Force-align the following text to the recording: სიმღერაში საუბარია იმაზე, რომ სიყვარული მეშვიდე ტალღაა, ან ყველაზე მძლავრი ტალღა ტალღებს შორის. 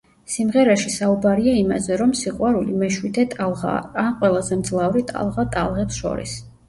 სიმღერაში 0.35 0.93
საუბარია 0.93 1.51
იმაზე, 1.59 1.99
რომ 2.01 2.15
სიყვარული 2.21 2.77
მეშვიდე 2.85 3.25
ტალღაა, 3.35 3.85
ან 4.05 4.09
ყველაზე 4.23 4.59
მძლავრი 4.63 5.05
ტალღა 5.13 5.47
ტალღებს 5.59 6.01
შორის. 6.05 6.35